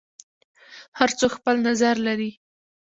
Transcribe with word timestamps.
هر 0.99 1.09
څوک 1.19 1.31
خپل 1.39 1.55
نظر 1.67 1.95
لري. 2.07 2.31